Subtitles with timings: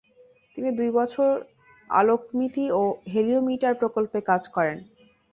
[0.57, 1.31] তিনি দুই বছর
[1.89, 4.77] আলোকমিতি ও হেলিওমিটার প্রকল্পে কাজ করেন।